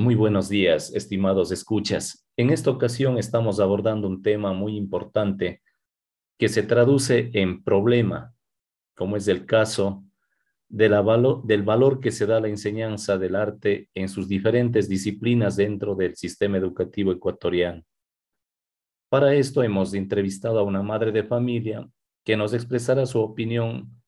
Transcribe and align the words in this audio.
Muy 0.00 0.14
buenos 0.14 0.48
días, 0.48 0.94
estimados 0.94 1.50
escuchas. 1.50 2.24
En 2.36 2.50
esta 2.50 2.70
ocasión 2.70 3.18
estamos 3.18 3.58
abordando 3.58 4.06
un 4.06 4.22
tema 4.22 4.52
muy 4.52 4.76
importante 4.76 5.60
que 6.38 6.48
se 6.48 6.62
traduce 6.62 7.32
en 7.32 7.64
problema, 7.64 8.32
como 8.94 9.16
es 9.16 9.26
el 9.26 9.44
caso 9.44 10.04
de 10.68 10.88
del 11.42 11.62
valor 11.64 11.98
que 11.98 12.12
se 12.12 12.26
da 12.26 12.36
a 12.36 12.40
la 12.40 12.46
enseñanza 12.46 13.18
del 13.18 13.34
arte 13.34 13.90
en 13.92 14.08
sus 14.08 14.28
diferentes 14.28 14.88
disciplinas 14.88 15.56
dentro 15.56 15.96
del 15.96 16.14
sistema 16.14 16.58
educativo 16.58 17.10
ecuatoriano. 17.10 17.82
Para 19.08 19.34
esto 19.34 19.64
hemos 19.64 19.94
entrevistado 19.94 20.60
a 20.60 20.62
una 20.62 20.84
madre 20.84 21.10
de 21.10 21.24
familia 21.24 21.90
que 22.24 22.36
nos 22.36 22.54
expresará 22.54 23.04
su 23.04 23.18
opinión 23.18 24.00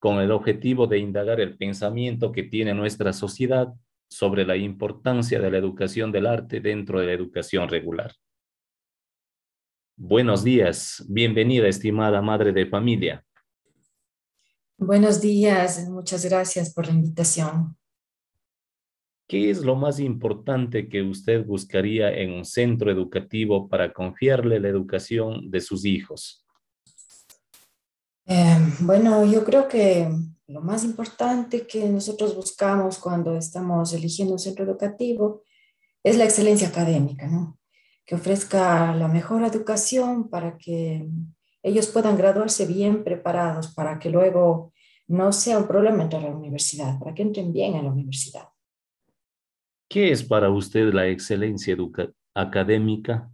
con 0.00 0.18
el 0.18 0.32
objetivo 0.32 0.88
de 0.88 0.98
indagar 0.98 1.40
el 1.40 1.56
pensamiento 1.56 2.32
que 2.32 2.42
tiene 2.42 2.74
nuestra 2.74 3.12
sociedad 3.12 3.72
sobre 4.08 4.44
la 4.44 4.56
importancia 4.56 5.38
de 5.40 5.50
la 5.50 5.58
educación 5.58 6.10
del 6.10 6.26
arte 6.26 6.60
dentro 6.60 7.00
de 7.00 7.06
la 7.06 7.12
educación 7.12 7.68
regular. 7.68 8.12
Buenos 9.96 10.44
días, 10.44 11.04
bienvenida 11.08 11.68
estimada 11.68 12.22
madre 12.22 12.52
de 12.52 12.66
familia. 12.66 13.24
Buenos 14.76 15.20
días, 15.20 15.88
muchas 15.88 16.24
gracias 16.24 16.72
por 16.72 16.86
la 16.86 16.92
invitación. 16.92 17.76
¿Qué 19.26 19.50
es 19.50 19.60
lo 19.60 19.76
más 19.76 20.00
importante 20.00 20.88
que 20.88 21.02
usted 21.02 21.44
buscaría 21.44 22.10
en 22.10 22.32
un 22.32 22.44
centro 22.46 22.90
educativo 22.90 23.68
para 23.68 23.92
confiarle 23.92 24.58
la 24.58 24.68
educación 24.68 25.50
de 25.50 25.60
sus 25.60 25.84
hijos? 25.84 26.47
Eh, 28.30 28.58
bueno, 28.80 29.24
yo 29.24 29.42
creo 29.42 29.66
que 29.68 30.06
lo 30.48 30.60
más 30.60 30.84
importante 30.84 31.66
que 31.66 31.88
nosotros 31.88 32.36
buscamos 32.36 32.98
cuando 32.98 33.34
estamos 33.34 33.94
eligiendo 33.94 34.34
un 34.34 34.38
centro 34.38 34.66
educativo 34.66 35.42
es 36.04 36.18
la 36.18 36.24
excelencia 36.24 36.68
académica, 36.68 37.26
¿no? 37.26 37.58
Que 38.04 38.16
ofrezca 38.16 38.94
la 38.94 39.08
mejor 39.08 39.44
educación 39.44 40.28
para 40.28 40.58
que 40.58 41.08
ellos 41.62 41.86
puedan 41.86 42.18
graduarse 42.18 42.66
bien 42.66 43.02
preparados, 43.02 43.74
para 43.74 43.98
que 43.98 44.10
luego 44.10 44.74
no 45.06 45.32
sea 45.32 45.56
un 45.56 45.66
problema 45.66 46.02
entrar 46.02 46.22
a 46.24 46.28
la 46.28 46.36
universidad, 46.36 46.98
para 46.98 47.14
que 47.14 47.22
entren 47.22 47.50
bien 47.50 47.76
a 47.76 47.82
la 47.82 47.90
universidad. 47.90 48.48
¿Qué 49.88 50.12
es 50.12 50.22
para 50.22 50.50
usted 50.50 50.92
la 50.92 51.08
excelencia 51.08 51.74
académica? 52.34 53.30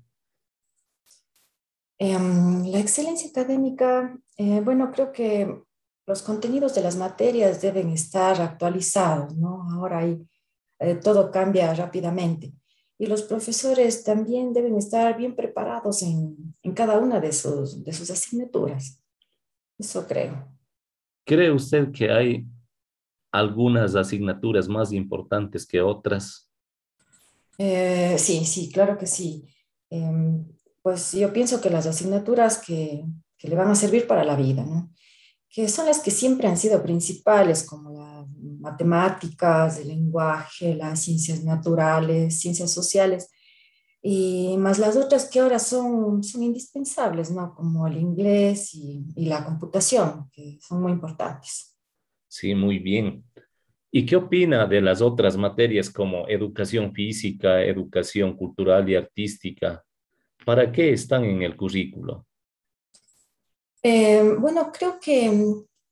Em, 2.07 2.67
la 2.71 2.81
excelencia 2.81 3.31
académica, 3.31 4.15
eh, 4.37 4.61
bueno, 4.61 4.91
creo 4.93 5.11
que 5.11 5.63
los 6.07 6.21
contenidos 6.21 6.75
de 6.75 6.83
las 6.83 6.97
materias 6.97 7.63
deben 7.63 7.89
estar 7.89 8.43
actualizados, 8.43 9.35
¿no? 9.35 9.63
Ahora 9.73 10.01
hay, 10.01 10.23
eh, 10.81 10.97
todo 10.97 11.31
cambia 11.31 11.73
rápidamente. 11.73 12.53
Y 12.99 13.07
los 13.07 13.23
profesores 13.23 14.05
también 14.05 14.53
deben 14.53 14.77
estar 14.77 15.17
bien 15.17 15.35
preparados 15.35 16.03
en, 16.03 16.37
en 16.63 16.75
cada 16.75 16.99
una 16.99 17.21
de 17.21 17.33
sus, 17.33 17.83
de 17.83 17.93
sus 17.95 18.11
asignaturas. 18.11 19.03
Eso 19.79 20.07
creo. 20.07 20.55
¿Cree 21.25 21.51
usted 21.51 21.91
que 21.91 22.11
hay 22.11 22.47
algunas 23.33 23.95
asignaturas 23.95 24.69
más 24.69 24.93
importantes 24.93 25.67
que 25.67 25.81
otras? 25.81 26.53
Eh, 27.57 28.17
sí, 28.19 28.45
sí, 28.45 28.71
claro 28.71 28.99
que 28.99 29.07
sí. 29.07 29.49
Em, 29.89 30.45
pues 30.85 31.13
yo 31.13 31.33
pienso 31.33 31.63
que 31.63 31.71
las 31.71 31.87
asignaturas 31.87 32.59
que, 32.59 33.07
que 33.39 33.49
le 33.49 33.57
van 33.57 33.71
a 33.71 33.75
servir 33.75 34.07
para 34.07 34.23
la 34.23 34.37
vida, 34.37 34.67
¿no? 34.67 34.93
que 35.49 35.67
son 35.69 35.87
las 35.87 36.01
que 36.01 36.11
siempre 36.11 36.47
han 36.47 36.59
sido 36.59 36.83
principales, 36.83 37.63
como 37.63 37.91
las 37.93 38.29
matemáticas, 38.61 39.79
el 39.79 39.89
lenguaje, 39.89 40.75
las 40.75 41.01
ciencias 41.01 41.43
naturales, 41.43 42.41
ciencias 42.41 42.73
sociales, 42.73 43.31
y 44.03 44.57
más 44.59 44.81
las 44.81 44.97
otras 44.97 45.31
que 45.31 45.39
ahora 45.39 45.61
son, 45.61 46.23
son 46.25 46.43
indispensables, 46.43 47.31
¿no? 47.31 47.55
Como 47.55 47.87
el 47.87 47.97
inglés 47.97 48.75
y, 48.75 49.07
y 49.15 49.27
la 49.27 49.45
computación, 49.45 50.29
que 50.33 50.59
son 50.61 50.83
muy 50.83 50.91
importantes. 50.91 51.79
Sí, 52.27 52.55
muy 52.55 52.81
bien. 52.81 53.25
¿Y 53.93 54.05
qué 54.05 54.17
opina 54.17 54.67
de 54.67 54.81
las 54.81 55.01
otras 55.01 55.37
materias 55.37 55.89
como 55.89 56.27
educación 56.27 56.93
física, 56.93 57.63
educación 57.63 58.37
cultural 58.37 58.91
y 58.91 58.97
artística? 58.97 59.85
¿Para 60.45 60.71
qué 60.71 60.93
están 60.93 61.25
en 61.25 61.43
el 61.43 61.57
currículo? 61.57 62.27
Eh, 63.83 64.23
bueno, 64.39 64.71
creo 64.73 64.99
que, 64.99 65.31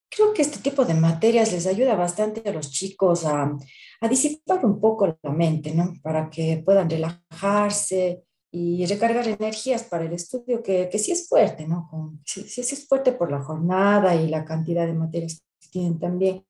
creo 0.08 0.32
que 0.32 0.42
este 0.42 0.58
tipo 0.58 0.84
de 0.84 0.94
materias 0.94 1.52
les 1.52 1.66
ayuda 1.66 1.94
bastante 1.94 2.48
a 2.48 2.52
los 2.52 2.70
chicos 2.70 3.24
a, 3.24 3.54
a 4.00 4.08
disipar 4.08 4.64
un 4.64 4.80
poco 4.80 5.18
la 5.22 5.30
mente, 5.30 5.74
¿no? 5.74 5.94
Para 6.02 6.30
que 6.30 6.62
puedan 6.64 6.88
relajarse 6.88 8.24
y 8.50 8.84
recargar 8.84 9.26
energías 9.26 9.84
para 9.84 10.04
el 10.04 10.12
estudio, 10.12 10.62
que, 10.62 10.88
que 10.90 10.98
sí 10.98 11.10
es 11.12 11.26
fuerte, 11.26 11.66
¿no? 11.66 11.88
sí, 12.26 12.42
sí, 12.42 12.60
es 12.60 12.86
fuerte 12.86 13.12
por 13.12 13.30
la 13.30 13.40
jornada 13.40 14.14
y 14.14 14.28
la 14.28 14.44
cantidad 14.44 14.86
de 14.86 14.92
materias 14.92 15.42
que 15.58 15.68
tienen 15.70 15.98
también. 15.98 16.44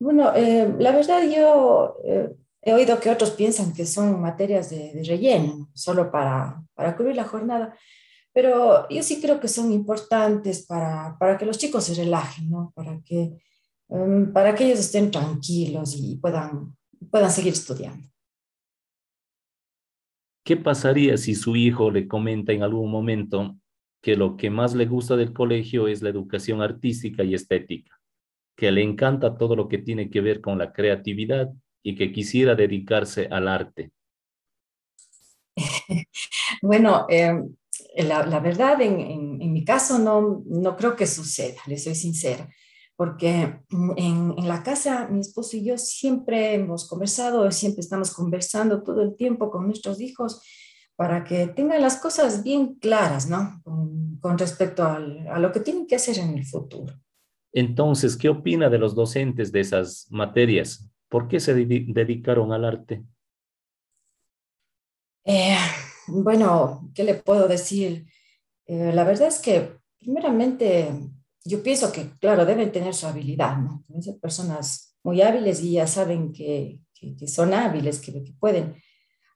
Bueno, 0.00 0.32
eh, 0.34 0.74
la 0.78 0.90
verdad 0.90 1.22
yo 1.28 1.98
eh, 2.04 2.30
he 2.62 2.72
oído 2.72 3.00
que 3.00 3.10
otros 3.10 3.30
piensan 3.30 3.72
que 3.72 3.86
son 3.86 4.20
materias 4.20 4.70
de, 4.70 4.92
de 4.92 5.02
relleno, 5.04 5.70
solo 5.74 6.10
para, 6.10 6.62
para 6.74 6.96
cubrir 6.96 7.16
la 7.16 7.24
jornada, 7.24 7.76
pero 8.32 8.88
yo 8.88 9.02
sí 9.02 9.20
creo 9.20 9.40
que 9.40 9.48
son 9.48 9.72
importantes 9.72 10.66
para, 10.66 11.16
para 11.18 11.36
que 11.36 11.46
los 11.46 11.58
chicos 11.58 11.84
se 11.84 11.94
relajen, 11.94 12.50
¿no? 12.50 12.72
Para 12.74 13.00
que, 13.04 13.38
um, 13.88 14.32
para 14.32 14.54
que 14.54 14.66
ellos 14.66 14.78
estén 14.78 15.10
tranquilos 15.10 15.96
y 15.96 16.16
puedan, 16.16 16.76
puedan 17.10 17.30
seguir 17.30 17.54
estudiando. 17.54 18.06
¿Qué 20.44 20.56
pasaría 20.56 21.16
si 21.16 21.34
su 21.34 21.56
hijo 21.56 21.90
le 21.90 22.06
comenta 22.06 22.52
en 22.52 22.62
algún 22.62 22.90
momento 22.90 23.56
que 24.02 24.16
lo 24.16 24.36
que 24.36 24.48
más 24.48 24.74
le 24.74 24.86
gusta 24.86 25.16
del 25.16 25.32
colegio 25.32 25.88
es 25.88 26.02
la 26.02 26.08
educación 26.08 26.62
artística 26.62 27.22
y 27.22 27.34
estética, 27.34 28.00
que 28.56 28.70
le 28.70 28.82
encanta 28.82 29.36
todo 29.36 29.56
lo 29.56 29.68
que 29.68 29.78
tiene 29.78 30.08
que 30.08 30.20
ver 30.20 30.40
con 30.40 30.56
la 30.58 30.72
creatividad 30.72 31.50
y 31.82 31.94
que 31.96 32.12
quisiera 32.12 32.54
dedicarse 32.54 33.26
al 33.30 33.48
arte? 33.48 33.90
bueno, 36.62 37.06
eh, 37.08 37.32
la, 37.96 38.24
la 38.26 38.40
verdad, 38.40 38.80
en, 38.80 39.40
en, 39.40 39.52
mi 39.52 39.64
caso 39.64 39.98
no, 39.98 40.42
no 40.46 40.76
creo 40.76 40.96
que 40.96 41.06
suceda, 41.06 41.60
le 41.66 41.78
soy 41.78 41.94
sincera, 41.94 42.48
porque 42.96 43.60
en, 43.96 44.34
en, 44.36 44.48
la 44.48 44.62
casa 44.62 45.08
mi 45.08 45.20
esposo 45.20 45.56
y 45.56 45.64
yo 45.64 45.78
siempre 45.78 46.54
hemos 46.54 46.88
conversado, 46.88 47.50
siempre 47.50 47.80
estamos 47.80 48.12
conversando 48.12 48.82
todo 48.82 49.02
el 49.02 49.16
tiempo 49.16 49.50
con 49.50 49.66
nuestros 49.66 50.00
hijos 50.00 50.42
para 50.96 51.24
que 51.24 51.46
tengan 51.48 51.80
las 51.80 51.96
cosas 51.96 52.42
bien 52.42 52.74
claras, 52.74 53.28
¿no? 53.28 53.60
Con, 53.64 54.18
con 54.20 54.38
respecto 54.38 54.84
al, 54.84 55.26
a 55.28 55.38
lo 55.38 55.50
que 55.50 55.60
tienen 55.60 55.86
que 55.86 55.96
hacer 55.96 56.18
en 56.18 56.36
el 56.36 56.44
futuro. 56.44 56.94
Entonces, 57.52 58.16
¿qué 58.16 58.28
opina 58.28 58.68
de 58.68 58.78
los 58.78 58.94
docentes 58.94 59.50
de 59.50 59.60
esas 59.60 60.06
materias? 60.10 60.89
¿Por 61.10 61.26
qué 61.26 61.40
se 61.40 61.54
dedicaron 61.54 62.52
al 62.52 62.64
arte? 62.64 63.04
Eh, 65.24 65.56
bueno, 66.06 66.88
¿qué 66.94 67.02
le 67.02 67.14
puedo 67.14 67.48
decir? 67.48 68.06
Eh, 68.64 68.92
la 68.94 69.02
verdad 69.02 69.28
es 69.28 69.40
que, 69.40 69.76
primeramente, 69.98 70.88
yo 71.44 71.62
pienso 71.62 71.90
que, 71.90 72.10
claro, 72.20 72.46
deben 72.46 72.70
tener 72.70 72.94
su 72.94 73.08
habilidad, 73.08 73.58
¿no? 73.58 73.84
Deben 73.88 74.02
ser 74.04 74.20
personas 74.20 74.96
muy 75.02 75.20
hábiles 75.20 75.60
y 75.62 75.72
ya 75.72 75.86
saben 75.88 76.32
que, 76.32 76.80
son 77.26 77.54
hábiles, 77.54 77.98
que, 77.98 78.12
que, 78.22 78.32
pueden 78.38 78.76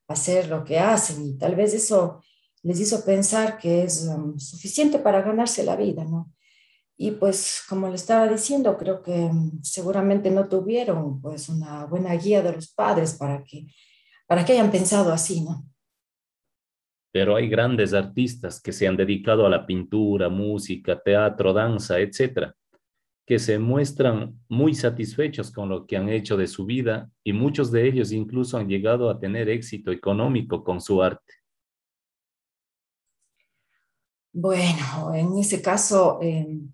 hacer 0.06 0.48
lo 0.48 0.64
que 0.64 0.78
hacen 0.78 1.26
y 1.26 1.36
tal 1.36 1.56
vez 1.56 1.74
eso 1.74 2.22
les 2.62 2.78
hizo 2.78 3.04
pensar 3.04 3.58
que 3.58 3.82
es 3.82 4.06
um, 4.06 4.38
suficiente 4.38 4.98
para 4.98 5.22
ganarse 5.22 5.64
la 5.64 5.74
vida, 5.74 6.04
¿no? 6.04 6.32
Y 6.96 7.12
pues, 7.12 7.62
como 7.68 7.88
le 7.88 7.96
estaba 7.96 8.28
diciendo, 8.28 8.76
creo 8.76 9.02
que 9.02 9.30
seguramente 9.62 10.30
no 10.30 10.48
tuvieron 10.48 11.20
pues 11.20 11.48
una 11.48 11.86
buena 11.86 12.14
guía 12.14 12.42
de 12.42 12.52
los 12.52 12.72
padres 12.72 13.14
para 13.14 13.42
que, 13.42 13.66
para 14.26 14.44
que 14.44 14.52
hayan 14.52 14.70
pensado 14.70 15.12
así, 15.12 15.40
¿no? 15.40 15.66
pero 17.14 17.36
hay 17.36 17.48
grandes 17.48 17.94
artistas 17.94 18.60
que 18.60 18.72
se 18.72 18.88
han 18.88 18.96
dedicado 18.96 19.46
a 19.46 19.48
la 19.48 19.64
pintura, 19.64 20.28
música, 20.28 21.00
teatro, 21.00 21.52
danza, 21.52 22.00
etcétera, 22.00 22.56
que 23.24 23.38
se 23.38 23.56
muestran 23.60 24.34
muy 24.48 24.74
satisfechos 24.74 25.52
con 25.52 25.68
lo 25.68 25.86
que 25.86 25.96
han 25.96 26.08
hecho 26.08 26.36
de 26.36 26.48
su 26.48 26.66
vida 26.66 27.08
y 27.22 27.32
muchos 27.32 27.70
de 27.70 27.86
ellos 27.86 28.10
incluso 28.10 28.58
han 28.58 28.68
llegado 28.68 29.08
a 29.08 29.20
tener 29.20 29.48
éxito 29.48 29.92
económico 29.92 30.64
con 30.64 30.80
su 30.80 31.04
arte. 31.04 31.34
Bueno, 34.34 35.14
en 35.14 35.38
ese 35.38 35.62
caso, 35.62 36.18
em, 36.20 36.70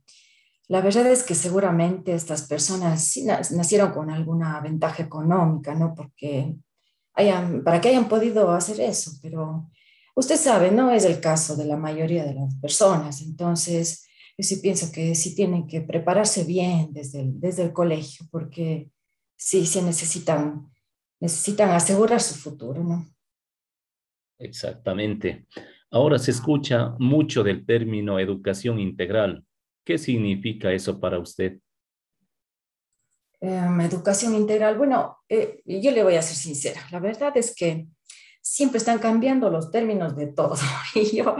la 0.66 0.80
verdad 0.80 1.06
es 1.06 1.22
que 1.22 1.36
seguramente 1.36 2.12
estas 2.14 2.42
personas 2.48 3.16
nacieron 3.52 3.92
con 3.92 4.10
alguna 4.10 4.60
ventaja 4.60 5.04
económica, 5.04 5.74
¿no? 5.74 5.94
Porque 5.94 6.56
hayan, 7.14 7.62
para 7.62 7.80
que 7.80 7.90
hayan 7.90 8.08
podido 8.08 8.50
hacer 8.50 8.80
eso, 8.80 9.12
pero 9.22 9.70
Usted 10.20 10.36
sabe, 10.36 10.70
no 10.70 10.90
es 10.90 11.04
el 11.04 11.20
caso 11.20 11.56
de 11.56 11.64
la 11.64 11.76
mayoría 11.76 12.24
de 12.24 12.34
las 12.34 12.54
personas, 12.56 13.22
entonces 13.22 14.06
yo 14.36 14.44
sí 14.44 14.56
pienso 14.56 14.90
que 14.92 15.14
sí 15.14 15.34
tienen 15.34 15.66
que 15.66 15.80
prepararse 15.80 16.44
bien 16.44 16.92
desde 16.92 17.20
el, 17.20 17.40
desde 17.40 17.62
el 17.62 17.72
colegio, 17.72 18.26
porque 18.30 18.90
sí 19.36 19.64
se 19.66 19.82
necesitan 19.82 20.70
necesitan 21.20 21.70
asegurar 21.70 22.20
su 22.20 22.34
futuro, 22.34 22.82
¿no? 22.82 23.06
Exactamente. 24.38 25.46
Ahora 25.90 26.18
se 26.18 26.30
escucha 26.30 26.94
mucho 26.98 27.42
del 27.42 27.66
término 27.66 28.18
educación 28.18 28.78
integral. 28.78 29.44
¿Qué 29.84 29.98
significa 29.98 30.72
eso 30.72 31.00
para 31.00 31.18
usted? 31.18 31.58
Em, 33.40 33.80
educación 33.80 34.34
integral. 34.34 34.78
Bueno, 34.78 35.18
eh, 35.28 35.62
yo 35.64 35.90
le 35.90 36.04
voy 36.04 36.14
a 36.14 36.22
ser 36.22 36.36
sincera. 36.36 36.80
La 36.92 37.00
verdad 37.00 37.36
es 37.36 37.54
que 37.54 37.88
siempre 38.40 38.78
están 38.78 38.98
cambiando 38.98 39.50
los 39.50 39.70
términos 39.70 40.16
de 40.16 40.28
todo. 40.28 40.54
Y 40.94 41.16
yo, 41.16 41.36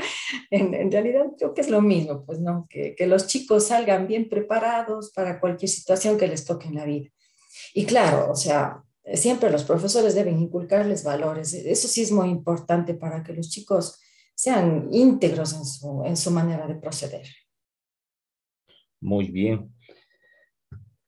en, 0.50 0.91
realidad, 0.91 1.26
creo 1.38 1.55
que 1.55 1.61
es 1.61 1.70
lo 1.70 1.81
mismo, 1.81 2.25
pues, 2.25 2.41
¿no? 2.41 2.67
Que, 2.69 2.94
que, 2.97 3.06
los 3.06 3.26
chicos 3.26 3.69
salgan 3.69 4.06
bien 4.06 4.29
preparados 4.29 5.12
para 5.12 5.41
cualquier 5.41 5.69
situación 5.69 6.19
que 6.19 6.26
les 6.26 6.44
toque 6.44 6.69
en 6.69 6.75
la 6.75 6.85
vida. 6.85 7.08
Y 7.75 7.85
claro, 7.85 8.31
o 8.31 8.37
sea, 8.37 8.82
siempre 9.14 9.50
los 9.50 9.64
profesores 9.64 10.14
deben 10.14 10.41
inculcarles 10.41 11.05
valores. 11.05 11.55
Eso 11.55 11.87
sí 11.87 12.02
es 12.02 12.12
muy 12.12 12.29
importante 12.29 12.94
para 12.94 13.23
que 13.23 13.32
los 13.32 13.50
chicos 13.50 14.00
sean 14.41 14.89
íntegros 14.91 15.53
en 15.53 15.67
su, 15.67 16.03
en 16.07 16.17
su 16.17 16.31
manera 16.31 16.67
de 16.67 16.77
proceder. 16.77 17.27
Muy 18.99 19.31
bien. 19.31 19.71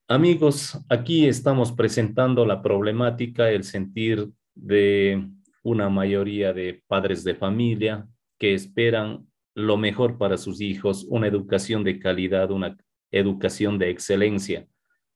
Amigos, 0.07 0.79
aquí 0.91 1.27
estamos 1.27 1.73
presentando 1.73 2.45
la 2.45 2.61
problemática, 2.61 3.49
el 3.49 3.65
sentir 3.65 4.29
de 4.55 5.27
una 5.63 5.89
mayoría 5.89 6.53
de 6.53 6.83
padres 6.87 7.25
de 7.25 7.35
familia 7.35 8.07
que 8.39 8.53
esperan 8.53 9.27
lo 9.55 9.79
mejor 9.79 10.19
para 10.19 10.37
sus 10.37 10.61
hijos, 10.61 11.07
una 11.09 11.27
educación 11.27 11.85
de 11.85 11.99
calidad, 11.99 12.51
una 12.51 12.77
educación 13.11 13.79
de 13.79 13.89
excelencia. 13.89 14.67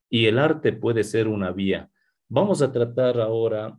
Y 0.08 0.24
el 0.24 0.38
arte 0.38 0.72
puede 0.72 1.04
ser 1.04 1.28
una 1.28 1.52
vía. 1.52 1.90
Vamos 2.30 2.62
a 2.62 2.72
tratar 2.72 3.20
ahora 3.20 3.78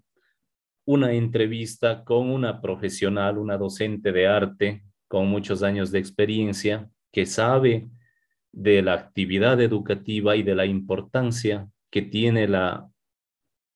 una 0.88 1.12
entrevista 1.12 2.06
con 2.06 2.30
una 2.30 2.62
profesional, 2.62 3.38
una 3.38 3.58
docente 3.58 4.14
de 4.14 4.26
arte 4.26 4.86
con 5.10 5.28
muchos 5.28 5.62
años 5.62 5.92
de 5.92 6.00
experiencia, 6.00 6.90
que 7.12 7.26
sabe 7.26 7.90
de 8.54 8.82
la 8.82 8.94
actividad 8.94 9.60
educativa 9.60 10.38
y 10.38 10.44
de 10.44 10.56
la 10.56 10.66
importancia 10.66 11.70
que 11.90 12.02
tiene 12.04 12.48
la, 12.48 12.90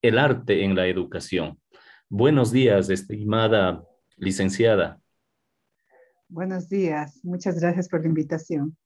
el 0.01 0.17
arte 0.17 0.63
en 0.63 0.73
la 0.73 0.87
educación. 0.87 1.59
Buenos 2.07 2.53
días, 2.53 2.89
estimada 2.89 3.83
licenciada. 4.15 5.01
Buenos 6.29 6.69
días, 6.69 7.19
muchas 7.23 7.59
gracias 7.59 7.89
por 7.89 8.01
la 8.01 8.07
invitación. 8.07 8.77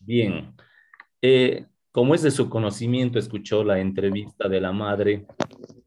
Bien, 0.00 0.54
eh, 1.22 1.64
como 1.92 2.14
es 2.14 2.20
de 2.20 2.30
su 2.30 2.50
conocimiento, 2.50 3.18
escuchó 3.18 3.64
la 3.64 3.78
entrevista 3.78 4.50
de 4.50 4.60
la 4.60 4.72
madre, 4.72 5.26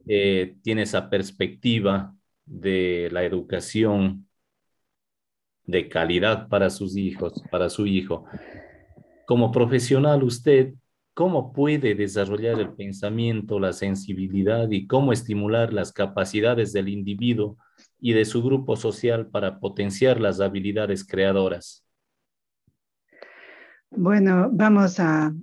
eh, 0.06 0.56
tiene 0.62 0.82
esa 0.82 1.10
perspectiva 1.10 2.14
de 2.44 3.08
la 3.12 3.24
educación 3.24 4.26
de 5.64 5.88
calidad 5.88 6.48
para 6.48 6.70
sus 6.70 6.96
hijos, 6.96 7.42
para 7.50 7.68
su 7.70 7.86
hijo. 7.86 8.24
Como 9.26 9.52
profesional, 9.52 10.22
usted 10.24 10.74
cómo 11.14 11.52
puede 11.52 11.94
desarrollar 11.94 12.58
el 12.60 12.72
pensamiento, 12.72 13.60
la 13.60 13.72
sensibilidad 13.72 14.70
y 14.70 14.86
cómo 14.86 15.12
estimular 15.12 15.72
las 15.72 15.92
capacidades 15.92 16.72
del 16.72 16.88
individuo 16.88 17.56
y 17.98 18.12
de 18.12 18.24
su 18.24 18.42
grupo 18.42 18.76
social 18.76 19.26
para 19.28 19.60
potenciar 19.60 20.20
las 20.20 20.40
habilidades 20.40 21.06
creadoras. 21.06 21.84
Bueno, 23.90 24.48
vamos 24.52 24.98
a, 25.00 25.34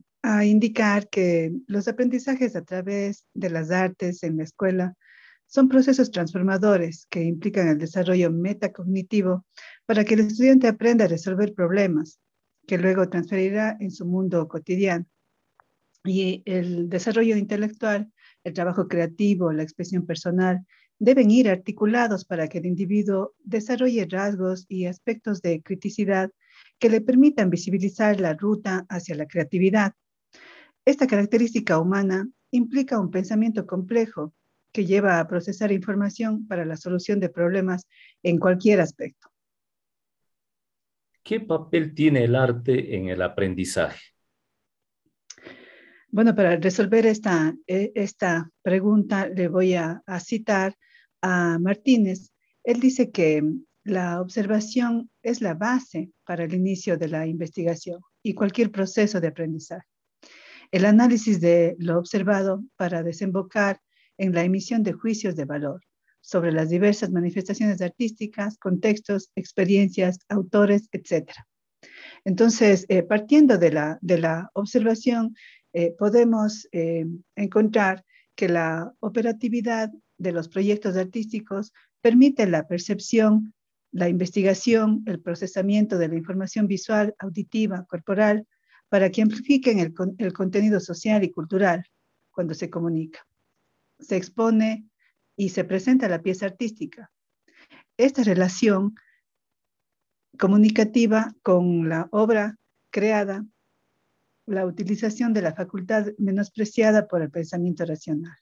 indicar 0.44 1.10
que 1.10 1.52
los 1.68 1.88
aprendizajes 1.88 2.56
a 2.56 2.64
través 2.64 3.26
de 3.34 3.50
las 3.50 3.72
artes 3.72 4.24
en 4.24 4.38
la 4.38 4.44
escuela 4.44 4.96
son 5.48 5.70
procesos 5.70 6.12
transformadores 6.12 7.08
que 7.10 7.24
implican 7.24 7.70
el 7.70 7.78
desarrollo 7.78 8.32
metacognitivo 8.32 9.46
para 9.86 10.04
que 10.04 10.16
el 10.16 10.22
estudiante 10.22 10.68
aprenda 10.68 11.06
a 11.06 11.08
resolver 11.08 11.54
problemas 11.54 12.20
que 12.68 12.78
luego 12.78 13.08
transferirá 13.08 13.78
en 13.80 13.92
su 13.92 14.06
mundo 14.06 14.48
cotidiano 14.48 15.06
y 16.08 16.42
el 16.46 16.90
desarrollo 16.90 17.36
intelectual, 17.38 18.12
el 18.44 18.54
trabajo 18.54 18.88
creativo, 18.88 19.52
la 19.52 19.64
expresión 19.64 20.06
personal, 20.06 20.66
deben 21.00 21.30
ir 21.30 21.50
articulados 21.50 22.26
para 22.26 22.48
que 22.48 22.58
el 22.60 22.66
individuo 22.66 23.34
desarrolle 23.44 24.08
rasgos 24.10 24.66
y 24.68 24.86
aspectos 24.86 25.42
de 25.42 25.62
criticidad 25.62 26.32
que 26.80 26.90
le 26.90 27.02
permitan 27.02 27.50
visibilizar 27.50 28.20
la 28.20 28.34
ruta 28.34 28.86
hacia 28.90 29.16
la 29.16 29.28
creatividad. 29.28 29.94
Esta 30.88 31.06
característica 31.06 31.80
humana 31.80 32.30
implica 32.50 32.98
un 32.98 33.12
pensamiento 33.12 33.68
complejo 33.68 34.34
que 34.72 34.86
lleva 34.86 35.20
a 35.20 35.28
procesar 35.28 35.74
información 35.74 36.48
para 36.48 36.64
la 36.64 36.78
solución 36.78 37.20
de 37.20 37.28
problemas 37.28 37.86
en 38.24 38.40
cualquier 38.40 38.80
aspecto. 38.80 39.28
¿Qué 41.22 41.42
papel 41.42 41.94
tiene 41.94 42.24
el 42.24 42.36
arte 42.36 42.96
en 42.96 43.10
el 43.10 43.22
aprendizaje? 43.22 44.00
Bueno, 46.08 46.34
para 46.34 46.56
resolver 46.56 47.06
esta, 47.06 47.54
e, 47.68 47.92
esta 47.94 48.50
pregunta 48.62 49.28
le 49.28 49.50
voy 49.50 49.74
a, 49.74 50.02
citar 50.22 50.74
a 51.22 51.60
Martínez. 51.60 52.32
Él 52.64 52.80
dice 52.80 53.12
que 53.12 53.44
la 53.84 54.22
observación 54.22 55.12
es 55.22 55.42
la 55.42 55.54
base 55.54 56.12
para 56.24 56.46
el 56.46 56.54
inicio 56.54 56.96
de 56.96 57.10
la 57.10 57.28
investigación 57.28 58.00
y 58.24 58.34
cualquier 58.34 58.72
proceso 58.72 59.20
de 59.20 59.28
aprendizaje. 59.28 59.86
El 60.72 60.86
análisis 60.86 61.40
de 61.40 61.76
lo 61.80 61.98
observado 61.98 62.64
para 62.76 63.04
desembocar 63.04 63.82
en 64.18 64.34
la 64.34 64.44
emisión 64.44 64.84
de 64.84 64.94
juicios 64.94 65.36
de 65.36 65.46
valor 65.46 65.82
sobre 66.22 66.52
las 66.52 66.70
diversas 66.70 67.10
manifestaciones 67.10 67.82
artísticas, 67.82 68.58
contextos, 68.58 69.32
experiencias, 69.36 70.20
autores, 70.28 70.90
etc. 70.92 71.32
Entonces, 72.26 72.86
eh, 72.90 73.04
partiendo 73.04 73.58
de 73.58 73.72
la, 73.72 73.98
de 74.02 74.18
la 74.18 74.50
observación, 74.54 75.36
eh, 75.74 75.96
podemos 75.98 76.68
eh, 76.72 77.06
encontrar 77.36 78.04
que 78.36 78.50
la 78.50 78.94
operatividad 79.00 79.90
de 80.18 80.32
los 80.32 80.50
proyectos 80.50 80.98
artísticos 80.98 81.72
permite 82.02 82.46
la 82.48 82.68
percepción, 82.68 83.54
la 83.92 84.10
investigación, 84.10 85.04
el 85.06 85.22
procesamiento 85.22 85.98
de 85.98 86.10
la 86.10 86.16
información 86.16 86.68
visual, 86.68 87.16
auditiva, 87.20 87.86
corporal, 87.88 88.46
para 88.90 89.10
que 89.10 89.22
amplifiquen 89.22 89.80
el, 89.80 90.34
contenido 90.34 90.80
social 90.80 91.24
y 91.24 91.32
cultural 91.32 91.86
cuando 92.32 92.54
se 92.54 92.70
comunica. 92.70 93.26
Se 94.00 94.16
expone 94.16 94.88
y 95.36 95.50
se 95.50 95.64
presenta 95.64 96.08
la 96.08 96.22
pieza 96.22 96.46
artística. 96.46 97.12
Esta 97.98 98.24
relación 98.24 98.96
comunicativa 100.38 101.34
con 101.42 101.90
la 101.90 102.08
obra 102.12 102.56
creada 102.92 103.46
la 104.48 104.66
utilización 104.66 105.34
de 105.34 105.42
la 105.42 105.54
facultad 105.54 106.08
menospreciada 106.18 107.08
por 107.08 107.22
el 107.22 107.30
pensamiento 107.30 107.86
racional. 107.86 108.38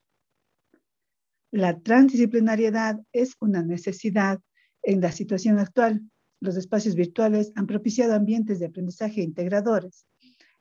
La 1.52 1.80
transdisciplinariedad 1.80 3.00
es 3.12 3.36
una 3.40 3.64
necesidad 3.64 4.40
en 4.84 5.02
la 5.02 5.12
situación 5.12 5.58
actual. 5.58 6.02
Los 6.42 6.58
espacios 6.58 6.96
virtuales 6.96 7.52
han 7.56 7.66
propiciado 7.66 8.14
ambientes 8.14 8.60
de 8.60 8.68
aprendizaje 8.68 9.22
integradores. 9.22 10.06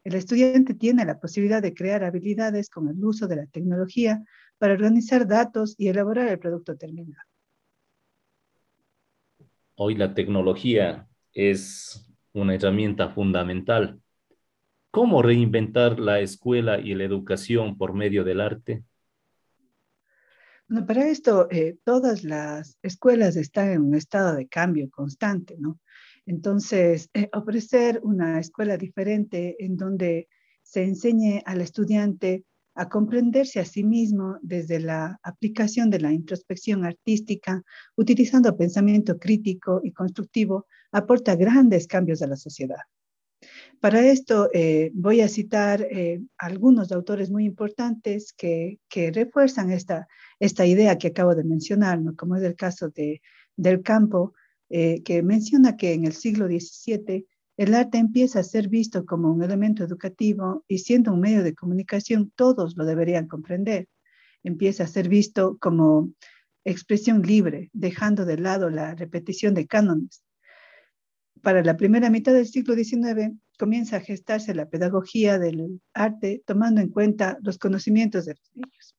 El 0.04 0.14
estudiante 0.14 0.74
tiene 0.74 1.04
la 1.04 1.18
posibilidad 1.18 1.62
de 1.62 1.74
crear 1.74 2.04
habilidades 2.04 2.70
con 2.70 2.88
el 2.88 3.04
uso 3.04 3.26
de 3.26 3.36
la 3.36 3.46
tecnología 3.46 4.22
para 4.58 4.74
organizar 4.74 5.26
datos 5.26 5.74
y 5.78 5.88
elaborar 5.88 6.28
el 6.28 6.38
producto 6.38 6.76
terminado. 6.76 7.24
Hoy 9.76 9.96
la 9.96 10.14
tecnología 10.14 11.08
es 11.32 12.06
una 12.32 12.54
herramienta 12.54 13.08
fundamental 13.08 14.00
¿Cómo 14.94 15.22
reinventar 15.22 15.98
la 15.98 16.20
escuela 16.20 16.78
y 16.78 16.94
la 16.94 17.02
educación 17.02 17.76
por 17.76 17.94
medio 17.94 18.22
del 18.22 18.40
arte? 18.40 18.84
Bueno, 20.68 20.86
para 20.86 21.08
esto, 21.08 21.48
eh, 21.50 21.78
todas 21.82 22.22
las 22.22 22.78
escuelas 22.80 23.34
están 23.34 23.70
en 23.70 23.82
un 23.82 23.96
estado 23.96 24.36
de 24.36 24.46
cambio 24.46 24.88
constante, 24.92 25.56
¿no? 25.58 25.80
Entonces, 26.26 27.10
eh, 27.14 27.28
ofrecer 27.32 28.00
una 28.02 28.40
escuela 28.40 28.76
diferente 28.76 29.56
en 29.58 29.76
donde 29.76 30.28
se 30.62 30.82
enseñe 30.82 31.42
al 31.44 31.60
estudiante 31.60 32.44
a 32.74 32.88
comprenderse 32.88 33.60
a 33.60 33.64
sí 33.64 33.84
mismo 33.84 34.38
desde 34.42 34.80
la 34.80 35.20
aplicación 35.22 35.90
de 35.90 36.00
la 36.00 36.12
introspección 36.12 36.84
artística, 36.84 37.62
utilizando 37.96 38.56
pensamiento 38.56 39.18
crítico 39.18 39.80
y 39.84 39.92
constructivo, 39.92 40.66
aporta 40.90 41.36
grandes 41.36 41.86
cambios 41.86 42.22
a 42.22 42.26
la 42.26 42.36
sociedad. 42.36 42.80
Para 43.80 44.00
esto 44.06 44.48
eh, 44.52 44.90
voy 44.94 45.20
a 45.20 45.28
citar 45.28 45.82
eh, 45.82 46.22
algunos 46.38 46.90
autores 46.90 47.30
muy 47.30 47.44
importantes 47.44 48.32
que, 48.32 48.78
refuerzan 49.12 49.70
esta, 49.70 50.08
esta 50.40 50.66
idea 50.66 50.96
que 50.96 51.08
acabo 51.08 51.34
de 51.34 51.44
mencionar, 51.44 52.00
como 52.16 52.36
es 52.36 52.42
el 52.42 52.56
caso 52.56 52.88
de, 52.88 53.20
del 53.56 53.82
campo, 53.82 54.32
eh, 54.70 55.02
que 55.02 55.22
menciona 55.22 55.76
que 55.76 55.92
en 55.92 56.04
el 56.04 56.12
siglo 56.12 56.46
XVII 56.46 57.26
el 57.56 57.74
arte 57.74 57.98
empieza 57.98 58.40
a 58.40 58.44
ser 58.44 58.68
visto 58.68 59.04
como 59.04 59.32
un 59.32 59.42
elemento 59.42 59.84
educativo 59.84 60.64
y 60.66 60.78
siendo 60.78 61.12
un 61.12 61.20
medio 61.20 61.42
de 61.42 61.54
comunicación, 61.54 62.32
todos 62.34 62.76
lo 62.76 62.84
deberían 62.84 63.28
comprender. 63.28 63.88
empieza 64.42 64.84
a 64.84 64.88
ser 64.88 65.08
visto 65.08 65.56
como 65.58 66.12
expresión 66.64 67.22
libre, 67.22 67.70
dejando 67.72 68.26
de 68.26 68.36
lado 68.36 68.68
la 68.68 68.94
repetición 68.94 69.54
de 69.54 69.66
cánones. 69.66 70.22
Para 71.40 71.62
la 71.62 71.76
primera 71.76 72.10
mitad 72.10 72.34
del 72.34 72.46
siglo 72.46 72.74
XIX 72.74 73.32
comienza 73.58 73.96
a 73.96 74.00
gestarse 74.00 74.54
la 74.54 74.68
pedagogía 74.68 75.38
del 75.38 75.80
arte 75.94 76.42
tomando 76.44 76.80
en 76.80 76.88
cuenta 76.88 77.38
los 77.42 77.58
conocimientos 77.58 78.26
de 78.26 78.34
los 78.34 78.50
niños. 78.54 78.96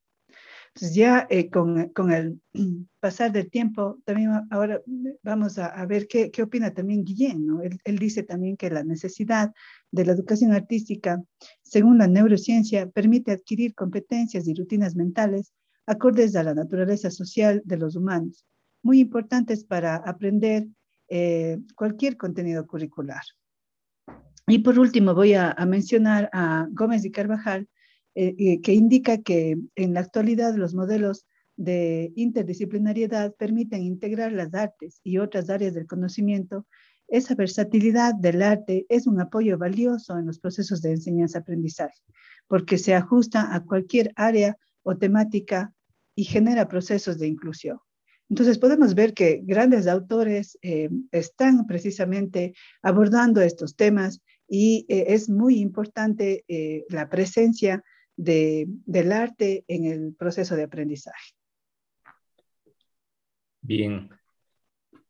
Entonces 0.76 0.96
ya 0.96 1.26
eh, 1.30 1.50
con, 1.50 1.88
con, 1.90 2.12
el 2.12 2.42
pasar 3.00 3.32
del 3.32 3.50
tiempo, 3.50 3.98
también 4.04 4.32
ahora 4.52 4.82
vamos 5.24 5.58
a, 5.58 5.68
a 5.68 5.86
ver 5.86 6.06
qué, 6.08 6.32
qué, 6.32 6.44
opina 6.44 6.74
también 6.74 7.06
Guillén. 7.06 7.48
¿no? 7.48 7.62
Él, 7.62 7.80
él, 7.86 7.98
dice 7.98 8.24
también 8.24 8.58
que 8.58 8.70
la 8.70 8.84
necesidad 8.84 9.54
de 9.92 10.06
la 10.06 10.12
educación 10.12 10.52
artística, 10.52 11.24
según 11.64 11.98
la 11.98 12.08
neurociencia, 12.08 12.90
permite 12.90 13.32
adquirir 13.32 13.74
competencias 13.74 14.50
y 14.50 14.54
rutinas 14.54 14.96
mentales 14.96 15.54
acordes 15.86 16.36
a 16.36 16.44
la 16.44 16.54
naturaleza 16.54 17.10
social 17.10 17.62
de 17.64 17.78
los 17.78 17.96
humanos, 17.96 18.46
muy 18.84 19.00
importantes 19.00 19.64
para 19.64 19.96
aprender 19.96 20.68
eh, 21.08 21.58
cualquier 21.76 22.18
contenido 22.18 22.68
curricular. 22.68 23.22
Y 24.48 24.60
por 24.60 24.78
último, 24.78 25.14
voy 25.14 25.36
a, 25.36 25.52
a 25.52 25.66
mencionar 25.66 26.30
a 26.34 26.68
Gómez 26.72 27.06
y 27.06 27.12
Carvajal, 27.12 27.70
eh, 28.16 28.62
que 28.62 28.74
indica 28.74 29.18
que 29.18 29.58
en 29.76 29.94
la 29.94 30.00
actualidad 30.00 30.56
los 30.56 30.74
modelos 30.74 31.26
de 31.58 32.12
interdisciplinariedad 32.16 33.36
permiten 33.36 33.84
integrar 33.84 34.32
las 34.32 34.54
artes 34.54 35.00
y 35.04 35.18
otras 35.18 35.50
áreas 35.50 35.74
del 35.74 35.88
conocimiento. 35.88 36.66
Esa 37.08 37.36
versatilidad 37.36 38.16
del 38.16 38.42
arte 38.42 38.86
es 38.90 39.06
un 39.08 39.20
apoyo 39.22 39.58
valioso 39.58 40.18
en 40.18 40.26
los 40.26 40.40
procesos 40.40 40.82
de 40.82 40.92
enseñanza-aprendizaje, 40.92 42.02
porque 42.48 42.78
se 42.78 42.96
ajusta 42.96 43.54
a 43.54 43.64
cualquier 43.64 44.12
área 44.16 44.58
o 44.84 44.98
temática 44.98 45.74
y 46.16 46.24
genera 46.24 46.68
procesos 46.68 47.20
de 47.20 47.28
inclusión. 47.28 47.80
Entonces 48.30 48.58
podemos 48.58 48.96
ver 48.96 49.14
que 49.14 49.42
grandes 49.44 49.88
autores 49.88 50.58
eh, 50.62 50.90
están 51.12 51.68
precisamente 51.68 52.56
abordando 52.82 53.42
estos 53.42 53.76
temas 53.76 54.22
y 54.48 54.86
eh, 54.90 55.06
es 55.10 55.30
muy 55.30 55.60
importante 55.60 56.44
eh, 56.48 56.86
la 56.90 57.08
presencia 57.10 57.84
de, 58.18 58.68
del 58.86 59.12
arte 59.12 59.64
en 59.68 59.86
el 59.86 60.16
proceso 60.16 60.56
de 60.56 60.64
aprendizaje. 60.64 61.34
Bien, 63.62 64.10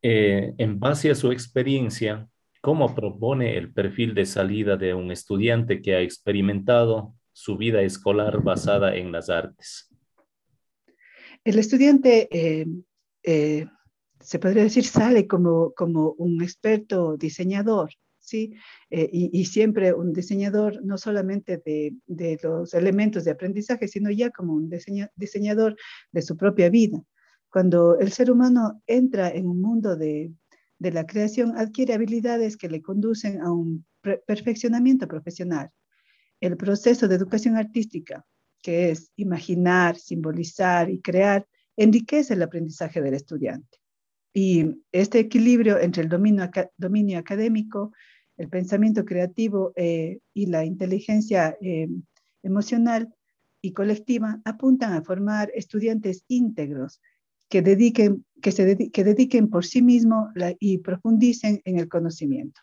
eh, 0.02 0.54
en 0.58 0.78
base 0.78 1.10
a 1.10 1.14
su 1.14 1.30
experiencia, 1.30 2.28
¿cómo 2.60 2.94
propone 2.94 3.56
el 3.56 3.72
perfil 3.72 4.14
de 4.14 4.26
salida 4.26 4.76
de 4.76 4.94
un 4.94 5.10
estudiante 5.10 5.82
que 5.82 5.94
ha 5.94 6.00
experimentado 6.00 7.14
su 7.32 7.56
vida 7.56 7.82
escolar 7.82 8.42
basada 8.42 8.96
en 8.96 9.12
las 9.12 9.28
artes? 9.28 9.90
El 11.44 11.58
estudiante, 11.58 12.28
eh, 12.30 12.66
eh, 13.22 13.66
se 14.20 14.38
podría 14.38 14.64
decir, 14.64 14.84
sale 14.84 15.26
como, 15.26 15.72
como 15.74 16.12
un 16.12 16.42
experto 16.42 17.16
diseñador 17.16 17.90
¿sí? 18.26 18.54
Eh, 18.90 19.08
y, 19.12 19.40
y, 19.40 19.44
siempre 19.44 19.94
un 19.94 20.12
diseñador 20.12 20.84
no 20.84 20.98
solamente 20.98 21.62
de, 21.64 21.94
de, 22.06 22.38
los 22.42 22.74
elementos 22.74 23.24
de 23.24 23.30
aprendizaje, 23.30 23.88
sino 23.88 24.10
ya 24.10 24.30
como 24.30 24.54
un 24.54 24.68
diseña, 24.68 25.10
diseñador 25.14 25.76
de 26.12 26.22
su 26.22 26.36
propia 26.36 26.68
vida. 26.68 27.00
Cuando 27.48 27.98
el 27.98 28.12
ser 28.12 28.30
humano 28.30 28.82
entra 28.86 29.30
en 29.30 29.46
un 29.46 29.60
mundo 29.60 29.96
de, 29.96 30.32
de 30.78 30.90
la 30.90 31.06
creación, 31.06 31.56
adquiere 31.56 31.94
habilidades 31.94 32.56
que 32.56 32.68
le 32.68 32.82
conducen 32.82 33.40
a 33.40 33.52
un 33.52 33.86
perfeccionamiento 34.26 35.06
profesional. 35.06 35.70
El 36.40 36.56
proceso 36.56 37.08
de 37.08 37.14
educación 37.14 37.56
artística, 37.56 38.26
que 38.60 38.90
es 38.90 39.12
imaginar, 39.16 39.96
simbolizar 39.96 40.90
y 40.90 41.00
crear, 41.00 41.46
enriquece 41.76 42.34
el 42.34 42.42
aprendizaje 42.42 43.00
del 43.00 43.14
estudiante. 43.14 43.78
Y 44.38 44.82
este 44.92 45.18
equilibrio 45.18 45.78
entre 45.78 46.02
el 46.02 46.10
dominio, 46.10 46.50
dominio 46.76 47.18
académico 47.18 47.92
el 48.36 48.48
pensamiento 48.48 49.04
creativo 49.04 49.72
eh, 49.76 50.18
y 50.34 50.46
la 50.46 50.64
inteligencia 50.64 51.56
eh, 51.60 51.88
emocional 52.42 53.14
y 53.62 53.72
colectiva 53.72 54.40
apuntan 54.44 54.92
a 54.92 55.02
formar 55.02 55.50
estudiantes 55.54 56.24
íntegros 56.28 57.00
que 57.48 57.62
dediquen, 57.62 58.24
que 58.42 58.52
se 58.52 58.76
por 59.50 59.64
sí 59.64 59.82
mismos 59.82 60.28
y 60.58 60.78
profundicen 60.78 61.60
en 61.64 61.78
el 61.78 61.88
conocimiento. 61.88 62.60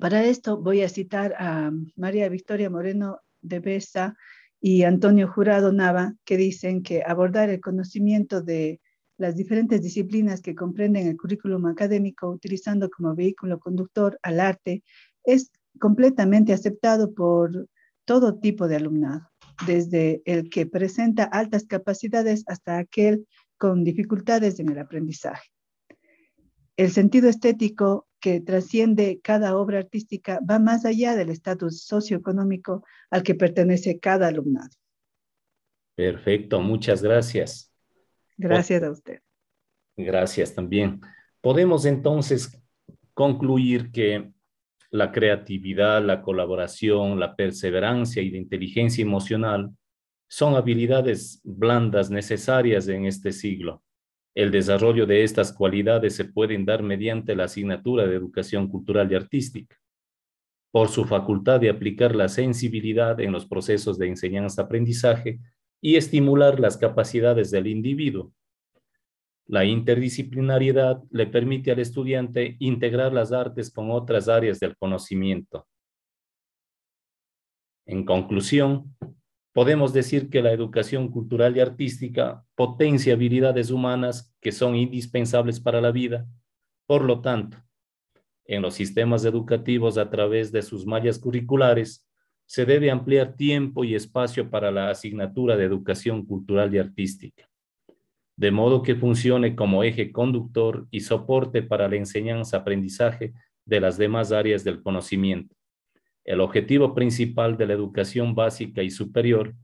Para 0.00 0.24
esto 0.24 0.60
voy 0.60 0.82
a 0.82 0.88
citar 0.88 1.34
a 1.38 1.70
María 1.94 2.28
Victoria 2.28 2.68
Moreno 2.68 3.20
de 3.42 3.60
Besa 3.60 4.16
y 4.60 4.82
Antonio 4.82 5.30
Jurado 5.30 5.72
Nava, 5.72 6.14
que 6.24 6.36
dicen 6.36 6.82
que 6.82 7.02
abordar 7.06 7.50
el 7.50 7.60
conocimiento 7.60 8.42
de 8.42 8.80
las 9.16 9.36
diferentes 9.36 9.82
disciplinas 9.82 10.40
que 10.40 10.54
comprenden 10.54 11.06
el 11.06 11.16
currículum 11.16 11.66
académico 11.66 12.28
utilizando 12.28 12.90
como 12.90 13.14
vehículo 13.14 13.58
conductor 13.60 14.18
al 14.22 14.40
arte 14.40 14.82
es 15.24 15.50
completamente 15.78 16.52
aceptado 16.52 17.14
por 17.14 17.68
todo 18.04 18.38
tipo 18.38 18.68
de 18.68 18.76
alumnado, 18.76 19.30
desde 19.66 20.22
el 20.24 20.50
que 20.50 20.66
presenta 20.66 21.24
altas 21.24 21.64
capacidades 21.64 22.44
hasta 22.46 22.78
aquel 22.78 23.26
con 23.56 23.84
dificultades 23.84 24.58
en 24.60 24.70
el 24.70 24.78
aprendizaje. 24.78 25.48
El 26.76 26.90
sentido 26.90 27.28
estético 27.28 28.08
que 28.20 28.40
trasciende 28.40 29.20
cada 29.22 29.56
obra 29.56 29.78
artística 29.78 30.40
va 30.48 30.58
más 30.58 30.84
allá 30.84 31.14
del 31.14 31.30
estatus 31.30 31.84
socioeconómico 31.84 32.84
al 33.10 33.22
que 33.22 33.34
pertenece 33.34 34.00
cada 34.00 34.28
alumnado. 34.28 34.70
Perfecto, 35.94 36.60
muchas 36.60 37.02
gracias. 37.02 37.73
Gracias 38.36 38.82
a 38.82 38.90
usted. 38.90 39.20
Gracias 39.96 40.54
también. 40.54 41.00
Podemos 41.40 41.84
entonces 41.84 42.60
concluir 43.12 43.92
que 43.92 44.32
la 44.90 45.12
creatividad, 45.12 46.04
la 46.04 46.22
colaboración, 46.22 47.18
la 47.18 47.34
perseverancia 47.36 48.22
y 48.22 48.30
la 48.30 48.38
inteligencia 48.38 49.02
emocional 49.02 49.70
son 50.28 50.54
habilidades 50.54 51.40
blandas 51.44 52.10
necesarias 52.10 52.88
en 52.88 53.04
este 53.06 53.32
siglo. 53.32 53.82
El 54.34 54.50
desarrollo 54.50 55.06
de 55.06 55.22
estas 55.22 55.52
cualidades 55.52 56.16
se 56.16 56.24
pueden 56.24 56.64
dar 56.64 56.82
mediante 56.82 57.36
la 57.36 57.44
asignatura 57.44 58.06
de 58.06 58.16
educación 58.16 58.68
cultural 58.68 59.10
y 59.10 59.14
artística, 59.14 59.76
por 60.72 60.88
su 60.88 61.04
facultad 61.04 61.60
de 61.60 61.70
aplicar 61.70 62.16
la 62.16 62.28
sensibilidad 62.28 63.20
en 63.20 63.30
los 63.30 63.46
procesos 63.46 63.96
de 63.96 64.08
enseñanza-aprendizaje 64.08 65.38
y 65.84 65.96
estimular 65.96 66.60
las 66.60 66.78
capacidades 66.78 67.50
del 67.50 67.66
individuo. 67.66 68.32
La 69.44 69.66
interdisciplinariedad 69.66 71.02
le 71.10 71.26
permite 71.26 71.72
al 71.72 71.78
estudiante 71.78 72.56
integrar 72.58 73.12
las 73.12 73.32
artes 73.32 73.70
con 73.70 73.90
otras 73.90 74.30
áreas 74.30 74.58
del 74.60 74.78
conocimiento. 74.78 75.68
En 77.84 78.06
conclusión, 78.06 78.96
podemos 79.52 79.92
decir 79.92 80.30
que 80.30 80.40
la 80.40 80.52
educación 80.52 81.10
cultural 81.10 81.54
y 81.54 81.60
artística 81.60 82.46
potencia 82.54 83.12
habilidades 83.12 83.70
humanas 83.70 84.34
que 84.40 84.52
son 84.52 84.76
indispensables 84.76 85.60
para 85.60 85.82
la 85.82 85.90
vida. 85.90 86.26
Por 86.86 87.04
lo 87.04 87.20
tanto, 87.20 87.58
en 88.46 88.62
los 88.62 88.72
sistemas 88.72 89.26
educativos 89.26 89.98
a 89.98 90.08
través 90.08 90.50
de 90.50 90.62
sus 90.62 90.86
mallas 90.86 91.18
curriculares, 91.18 92.03
se 92.46 92.64
debe 92.64 92.90
ampliar 92.90 93.36
tiempo 93.36 93.84
y 93.84 93.94
espacio 93.94 94.50
para 94.50 94.70
la 94.70 94.90
asignatura 94.90 95.56
de 95.56 95.64
educación 95.64 96.24
cultural 96.24 96.74
y 96.74 96.78
artística, 96.78 97.48
de 98.36 98.50
modo 98.50 98.82
que 98.82 98.94
funcione 98.94 99.54
como 99.54 99.82
eje 99.82 100.12
conductor 100.12 100.86
y 100.90 101.00
soporte 101.00 101.62
para 101.62 101.88
la 101.88 101.96
enseñanza-aprendizaje 101.96 103.32
de 103.64 103.80
las 103.80 103.96
demás 103.96 104.32
áreas 104.32 104.64
del 104.64 104.82
conocimiento. 104.82 105.54
El 106.24 106.40
objetivo 106.40 106.94
principal 106.94 107.56
de 107.56 107.66
la 107.66 107.74
educación 107.74 108.34
básica 108.34 108.82
y 108.82 108.90
superior, 108.90 109.54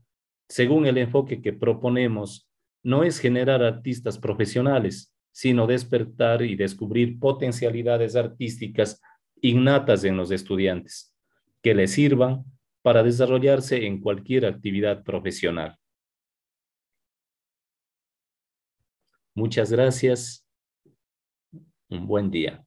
según 0.47 0.85
el 0.85 0.97
enfoque 0.97 1.41
que 1.41 1.53
proponemos, 1.53 2.47
no 2.83 3.03
es 3.03 3.19
generar 3.19 3.63
artistas 3.63 4.17
profesionales, 4.17 5.13
sino 5.31 5.65
despertar 5.65 6.41
y 6.41 6.55
descubrir 6.55 7.19
potencialidades 7.19 8.15
artísticas 8.15 9.01
innatas 9.41 10.03
en 10.03 10.17
los 10.17 10.29
estudiantes, 10.31 11.15
que 11.61 11.73
les 11.73 11.91
sirvan 11.91 12.43
para 12.81 13.03
desarrollarse 13.03 13.85
en 13.85 14.01
cualquier 14.01 14.45
actividad 14.45 15.03
profesional. 15.03 15.77
Muchas 19.35 19.71
gracias. 19.71 20.45
Un 21.89 22.07
buen 22.07 22.31
día. 22.31 22.65